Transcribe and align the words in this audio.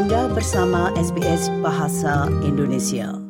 Anda 0.00 0.32
bersama 0.32 0.88
SBS 0.96 1.52
Bahasa 1.60 2.24
Indonesia. 2.40 3.20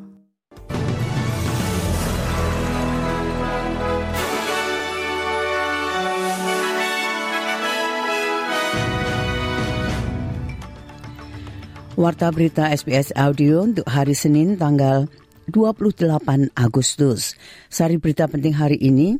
Warta 11.98 12.30
berita 12.30 12.70
SBS 12.70 13.10
Audio 13.18 13.66
untuk 13.66 13.90
hari 13.90 14.14
Senin 14.14 14.54
tanggal 14.54 15.10
28 15.50 16.54
Agustus. 16.54 17.34
Sari 17.66 17.98
berita 17.98 18.30
penting 18.30 18.54
hari 18.54 18.78
ini, 18.78 19.18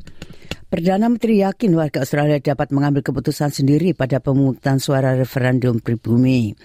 Perdana 0.71 1.11
Menteri 1.11 1.43
yakin 1.43 1.75
warga 1.75 2.07
Australia 2.07 2.39
dapat 2.39 2.71
mengambil 2.71 3.03
keputusan 3.03 3.51
sendiri 3.51 3.91
pada 3.91 4.23
pemungutan 4.23 4.79
suara 4.79 5.19
referendum 5.19 5.83
pribumi. 5.83 6.55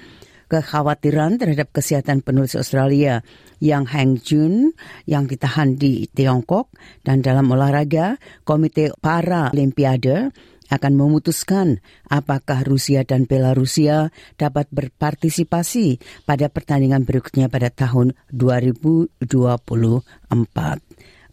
Kekhawatiran 0.47 1.43
terhadap 1.43 1.75
kesehatan 1.75 2.23
penulis 2.23 2.55
Australia 2.55 3.27
yang 3.59 3.83
Hang 3.91 4.23
Jun 4.23 4.71
yang 5.03 5.27
ditahan 5.27 5.75
di 5.75 6.07
Tiongkok 6.07 6.71
dan 7.03 7.19
dalam 7.19 7.51
olahraga 7.51 8.15
Komite 8.47 8.95
Para 9.03 9.51
Olimpiade 9.51 10.31
akan 10.71 10.93
memutuskan 10.99 11.79
apakah 12.11 12.67
Rusia 12.67 13.07
dan 13.07 13.27
Belarusia 13.27 14.11
dapat 14.35 14.67
berpartisipasi 14.71 15.99
pada 16.27 16.51
pertandingan 16.51 17.07
berikutnya 17.07 17.47
pada 17.47 17.71
tahun 17.71 18.15
2024. 18.35 19.19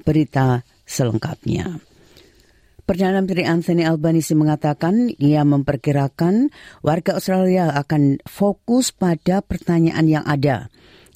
Berita 0.03 0.61
selengkapnya. 0.85 1.92
Perdana 2.83 3.23
Menteri 3.23 3.47
Anthony 3.47 3.87
Albanese 3.87 4.35
mengatakan 4.35 5.07
ia 5.15 5.47
memperkirakan 5.47 6.51
warga 6.83 7.15
Australia 7.15 7.71
akan 7.71 8.19
fokus 8.27 8.91
pada 8.91 9.39
pertanyaan 9.39 10.03
yang 10.11 10.25
ada 10.27 10.67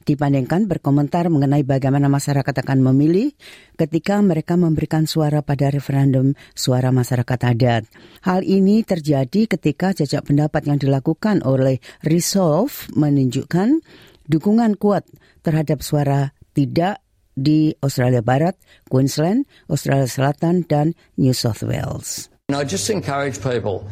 dibandingkan 0.07 0.71
berkomentar 0.71 1.27
mengenai 1.27 1.67
bagaimana 1.67 2.07
masyarakat 2.07 2.55
akan 2.63 2.79
memilih 2.79 3.35
ketika 3.76 4.23
mereka 4.23 4.55
memberikan 4.55 5.04
suara 5.04 5.43
pada 5.43 5.68
referendum 5.68 6.32
suara 6.55 6.95
masyarakat 6.95 7.40
adat. 7.43 7.84
Hal 8.23 8.48
ini 8.48 8.88
terjadi 8.88 9.51
ketika 9.51 9.91
jajak 9.91 10.23
pendapat 10.23 10.71
yang 10.71 10.79
dilakukan 10.79 11.43
oleh 11.43 11.84
Resolve 12.07 12.88
menunjukkan 12.95 13.84
dukungan 14.32 14.79
kuat 14.79 15.04
terhadap 15.43 15.84
suara 15.84 16.32
tidak 16.55 17.04
di 17.38 17.77
Australia 17.85 18.26
Barat, 18.26 18.57
Queensland, 18.90 19.46
Australia 19.70 20.10
Selatan, 20.10 20.66
dan 20.66 20.98
New 21.21 21.38
South 21.38 21.62
Wales. 21.62 22.34
I 22.49 22.66
just 22.66 22.90
encourage 22.90 23.38
people 23.38 23.85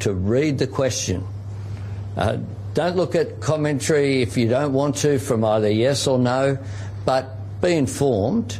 to 0.00 0.16
read 0.16 0.56
the 0.56 0.66
question. 0.66 1.20
Uh, 2.16 2.40
don't 2.72 2.96
look 2.96 3.14
at 3.14 3.44
commentary 3.44 4.24
if 4.24 4.40
you 4.40 4.48
don't 4.48 4.72
want 4.72 4.96
to 5.04 5.20
from 5.20 5.44
either 5.44 5.70
yes 5.70 6.08
or 6.08 6.18
no, 6.18 6.56
but 7.04 7.36
be 7.60 7.76
informed 7.76 8.58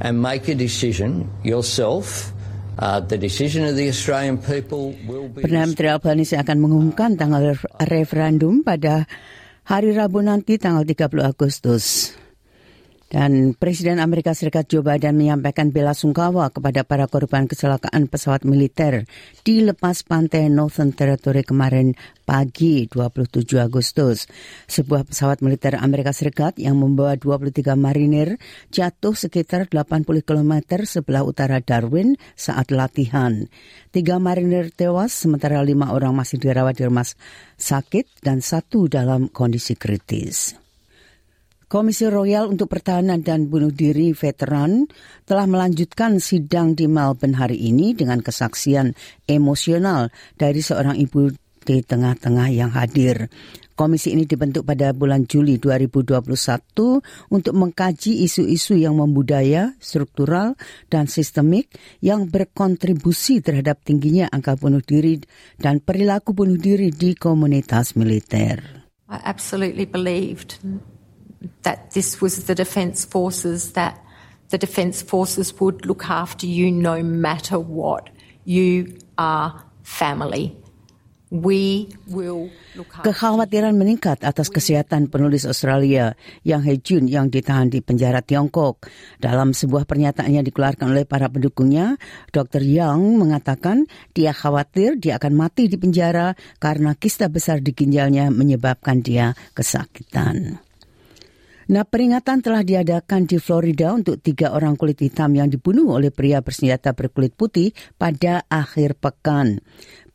and 0.00 0.20
make 0.22 0.46
a 0.46 0.54
decision 0.54 1.26
yourself. 1.42 2.30
Uh, 2.78 3.02
the 3.02 3.18
decision 3.18 3.66
of 3.66 3.74
the 3.74 3.90
Australian 3.90 4.38
people 4.38 4.94
will 5.10 5.26
be... 5.26 5.42
Perdana 5.42 5.66
Menteri 5.66 5.90
Albanese 5.90 6.38
akan 6.38 6.62
mengumumkan 6.62 7.18
tanggal 7.18 7.58
referendum 7.90 8.62
pada 8.62 9.10
hari 9.66 9.90
Rabu 9.90 10.22
nanti 10.22 10.62
tanggal 10.62 10.86
30 10.86 11.26
Agustus. 11.26 12.14
Dan 13.08 13.56
Presiden 13.56 14.04
Amerika 14.04 14.36
Serikat 14.36 14.68
Joe 14.68 14.84
Biden 14.84 15.16
menyampaikan 15.16 15.72
bela 15.72 15.96
sungkawa 15.96 16.52
kepada 16.52 16.84
para 16.84 17.08
korban 17.08 17.48
kecelakaan 17.48 18.04
pesawat 18.04 18.44
militer 18.44 19.08
di 19.48 19.64
lepas 19.64 20.04
pantai 20.04 20.52
Northern 20.52 20.92
Territory 20.92 21.40
kemarin 21.40 21.96
pagi 22.28 22.84
27 22.84 23.48
Agustus. 23.56 24.28
Sebuah 24.68 25.08
pesawat 25.08 25.40
militer 25.40 25.80
Amerika 25.80 26.12
Serikat 26.12 26.60
yang 26.60 26.76
membawa 26.76 27.16
23 27.16 27.80
marinir 27.80 28.36
jatuh 28.68 29.16
sekitar 29.16 29.72
80 29.72 30.04
km 30.20 30.84
sebelah 30.84 31.24
utara 31.24 31.64
Darwin 31.64 32.20
saat 32.36 32.68
latihan. 32.68 33.48
Tiga 33.88 34.20
marinir 34.20 34.68
tewas 34.68 35.16
sementara 35.16 35.64
lima 35.64 35.96
orang 35.96 36.12
masih 36.12 36.36
dirawat 36.36 36.76
di 36.76 36.84
rumah 36.84 37.08
sakit 37.56 38.20
dan 38.20 38.44
satu 38.44 38.84
dalam 38.84 39.32
kondisi 39.32 39.80
kritis. 39.80 40.67
Komisi 41.68 42.08
Royal 42.08 42.48
untuk 42.48 42.72
Pertahanan 42.72 43.20
dan 43.20 43.52
Bunuh 43.52 43.68
Diri 43.68 44.16
Veteran 44.16 44.88
telah 45.28 45.44
melanjutkan 45.44 46.16
sidang 46.16 46.72
di 46.72 46.88
Melbourne 46.88 47.36
hari 47.36 47.60
ini 47.60 47.92
dengan 47.92 48.24
kesaksian 48.24 48.96
emosional 49.28 50.08
dari 50.40 50.64
seorang 50.64 50.96
ibu 50.96 51.28
di 51.68 51.84
tengah-tengah 51.84 52.48
yang 52.48 52.72
hadir. 52.72 53.28
Komisi 53.76 54.16
ini 54.16 54.24
dibentuk 54.24 54.64
pada 54.64 54.96
bulan 54.96 55.28
Juli 55.28 55.60
2021 55.60 56.24
untuk 57.36 57.52
mengkaji 57.52 58.24
isu-isu 58.24 58.72
yang 58.72 58.96
membudaya, 58.96 59.76
struktural, 59.76 60.56
dan 60.88 61.04
sistemik 61.04 61.68
yang 62.00 62.32
berkontribusi 62.32 63.44
terhadap 63.44 63.84
tingginya 63.84 64.24
angka 64.32 64.56
bunuh 64.56 64.80
diri 64.80 65.20
dan 65.60 65.84
perilaku 65.84 66.32
bunuh 66.32 66.56
diri 66.56 66.88
di 66.88 67.12
komunitas 67.12 67.92
militer. 67.92 68.88
I 69.12 69.20
absolutely 69.20 69.84
believed 69.84 70.56
that 71.62 71.92
this 71.92 72.20
was 72.20 72.44
the 72.44 72.54
Defence 72.54 73.04
Forces, 73.04 73.72
that 73.72 74.00
the 74.50 74.58
Defence 74.58 75.02
Forces 75.02 75.52
would 75.60 75.86
look 75.86 76.08
after 76.08 76.46
you 76.46 76.70
no 76.70 77.02
matter 77.02 77.58
what. 77.58 78.10
You 78.44 78.96
are 79.18 79.64
family. 79.82 80.56
Kekhawatiran 83.04 83.76
meningkat 83.76 84.24
atas 84.24 84.48
kesehatan 84.48 85.12
penulis 85.12 85.44
Australia 85.44 86.16
yang 86.40 86.64
He 86.64 86.80
Jun 86.80 87.04
yang 87.04 87.28
ditahan 87.28 87.68
di 87.68 87.84
penjara 87.84 88.24
Tiongkok. 88.24 88.88
Dalam 89.20 89.52
sebuah 89.52 89.84
pernyataan 89.84 90.40
yang 90.40 90.44
dikeluarkan 90.48 90.88
oleh 90.88 91.04
para 91.04 91.28
pendukungnya, 91.28 92.00
Dr. 92.32 92.64
Yang 92.64 93.20
mengatakan 93.20 93.84
dia 94.16 94.32
khawatir 94.32 94.96
dia 94.96 95.20
akan 95.20 95.36
mati 95.36 95.68
di 95.68 95.76
penjara 95.76 96.32
karena 96.56 96.96
kista 96.96 97.28
besar 97.28 97.60
di 97.60 97.76
ginjalnya 97.76 98.32
menyebabkan 98.32 99.04
dia 99.04 99.36
kesakitan. 99.52 100.67
Nah, 101.68 101.84
peringatan 101.84 102.40
telah 102.40 102.64
diadakan 102.64 103.28
di 103.28 103.36
Florida 103.36 103.92
untuk 103.92 104.24
tiga 104.24 104.56
orang 104.56 104.72
kulit 104.72 105.04
hitam 105.04 105.36
yang 105.36 105.52
dibunuh 105.52 106.00
oleh 106.00 106.08
pria 106.08 106.40
bersenjata 106.40 106.96
berkulit 106.96 107.36
putih 107.36 107.76
pada 108.00 108.40
akhir 108.48 108.96
pekan. 108.96 109.60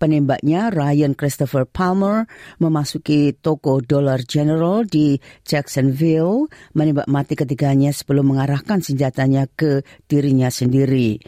Penembaknya 0.02 0.74
Ryan 0.74 1.14
Christopher 1.14 1.70
Palmer 1.70 2.26
memasuki 2.58 3.38
toko 3.38 3.86
Dollar 3.86 4.26
General 4.26 4.82
di 4.82 5.22
Jacksonville 5.46 6.50
menembak 6.74 7.06
mati 7.06 7.38
ketiganya 7.38 7.94
sebelum 7.94 8.34
mengarahkan 8.34 8.82
senjatanya 8.82 9.46
ke 9.46 9.86
dirinya 10.10 10.50
sendiri. 10.50 11.22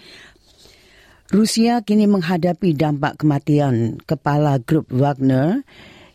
Rusia 1.30 1.86
kini 1.86 2.10
menghadapi 2.10 2.74
dampak 2.74 3.22
kematian 3.22 4.02
kepala 4.10 4.58
grup 4.58 4.90
Wagner 4.90 5.62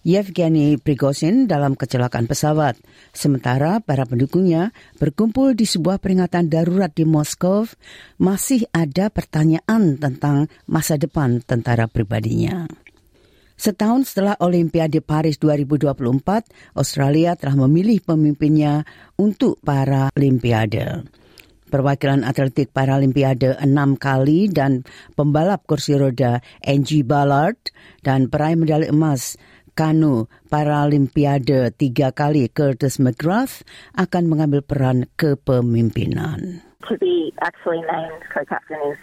Yevgeny 0.01 0.81
Prigozhin 0.81 1.45
dalam 1.45 1.77
kecelakaan 1.77 2.25
pesawat. 2.25 2.81
Sementara 3.13 3.85
para 3.85 4.09
pendukungnya 4.09 4.73
berkumpul 4.97 5.53
di 5.53 5.69
sebuah 5.69 6.01
peringatan 6.01 6.49
darurat 6.49 6.89
di 6.89 7.05
Moskow, 7.05 7.69
masih 8.17 8.65
ada 8.73 9.13
pertanyaan 9.13 10.01
tentang 10.01 10.49
masa 10.65 10.97
depan 10.97 11.45
tentara 11.45 11.85
pribadinya. 11.85 12.65
Setahun 13.61 14.09
setelah 14.09 14.41
Olimpiade 14.41 15.05
Paris 15.05 15.37
2024, 15.37 16.81
Australia 16.81 17.37
telah 17.37 17.69
memilih 17.69 18.01
pemimpinnya 18.01 18.89
untuk 19.21 19.61
para 19.61 20.09
Olimpiade. 20.17 21.05
Perwakilan 21.71 22.27
atletik 22.27 22.75
Paralimpiade 22.75 23.55
enam 23.63 23.95
kali 23.95 24.51
dan 24.51 24.83
pembalap 25.15 25.63
kursi 25.71 25.95
roda 25.95 26.43
Angie 26.67 27.07
Ballard 27.07 27.61
dan 28.03 28.27
peraih 28.27 28.59
medali 28.59 28.91
emas 28.91 29.39
kanu 29.81 30.29
Paralimpiade 30.53 31.73
tiga 31.73 32.13
kali 32.13 32.53
Curtis 32.53 33.01
McGrath 33.01 33.65
akan 33.97 34.29
mengambil 34.29 34.61
peran 34.61 35.09
kepemimpinan. 35.17 36.61
To 36.85 37.01
be 37.01 37.33
actually 37.41 37.81
named 37.89 38.21
co-captain 38.29 38.77
is 38.93 39.01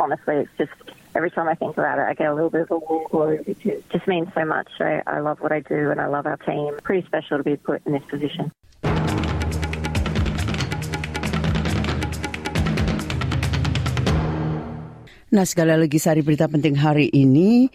honestly 0.00 0.48
it's 0.48 0.54
just 0.56 0.72
every 1.12 1.28
time 1.28 1.52
I 1.52 1.56
think 1.60 1.76
about 1.76 2.00
it 2.00 2.08
I 2.08 2.16
get 2.16 2.32
a 2.32 2.36
little 2.36 2.48
bit 2.48 2.64
of 2.64 2.72
a 2.72 2.80
warm 2.80 3.04
glow 3.12 3.36
because 3.36 3.60
it 3.60 3.84
just 3.92 4.08
means 4.08 4.32
so 4.32 4.48
much. 4.48 4.72
I, 4.80 5.04
I 5.04 5.20
love 5.20 5.44
what 5.44 5.52
I 5.52 5.60
do 5.60 5.92
and 5.92 6.00
I 6.00 6.08
love 6.08 6.24
our 6.24 6.40
team. 6.48 6.80
Pretty 6.80 7.04
special 7.04 7.36
to 7.36 7.44
be 7.44 7.60
put 7.60 7.84
in 7.84 7.92
this 7.92 8.06
position. 8.08 8.48
Nah, 15.26 15.44
sekali 15.44 15.76
lagi 15.76 16.00
sari 16.00 16.24
berita 16.24 16.48
penting 16.48 16.80
hari 16.80 17.12
ini. 17.12 17.68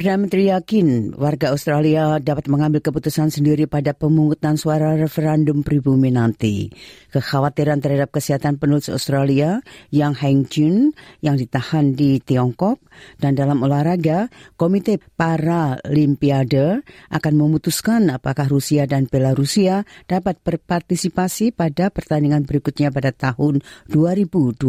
Perdana 0.00 0.24
Menteri 0.24 0.48
yakin 0.48 1.12
warga 1.12 1.52
Australia 1.52 2.16
dapat 2.16 2.48
mengambil 2.48 2.80
keputusan 2.80 3.28
sendiri 3.28 3.68
pada 3.68 3.92
pemungutan 3.92 4.56
suara 4.56 4.96
referendum 4.96 5.60
pribumi 5.60 6.08
nanti. 6.08 6.72
Kekhawatiran 7.12 7.84
terhadap 7.84 8.08
kesehatan 8.08 8.56
penulis 8.56 8.88
Australia 8.88 9.60
yang 9.92 10.16
Heng 10.16 10.48
Jun 10.48 10.96
yang 11.20 11.36
ditahan 11.36 11.92
di 11.92 12.16
Tiongkok 12.16 12.80
dan 13.20 13.36
dalam 13.36 13.60
olahraga, 13.60 14.32
Komite 14.56 14.96
Paralimpiade 15.20 16.80
akan 17.12 17.34
memutuskan 17.36 18.08
apakah 18.08 18.48
Rusia 18.48 18.88
dan 18.88 19.04
Belarusia 19.04 19.84
dapat 20.08 20.40
berpartisipasi 20.40 21.52
pada 21.52 21.92
pertandingan 21.92 22.48
berikutnya 22.48 22.88
pada 22.88 23.12
tahun 23.12 23.60
2024. 23.92 24.64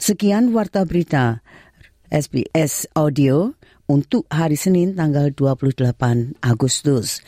Sekian 0.00 0.48
Warta 0.48 0.88
Berita. 0.88 1.44
SBS 2.10 2.90
Audio 2.98 3.54
untuk 3.86 4.26
hari 4.34 4.58
Senin 4.58 4.98
tanggal 4.98 5.30
28 5.30 6.42
Agustus. 6.42 7.22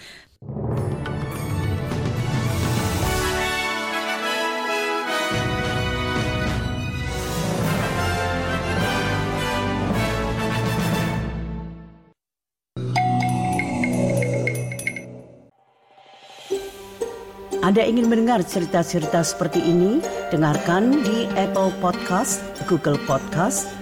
Anda 17.63 17.87
ingin 17.87 18.11
mendengar 18.11 18.43
cerita-cerita 18.43 19.23
seperti 19.23 19.63
ini? 19.63 20.03
Dengarkan 20.35 21.07
di 21.07 21.31
Apple 21.39 21.71
Podcast, 21.79 22.43
Google 22.67 22.99
Podcast, 23.07 23.82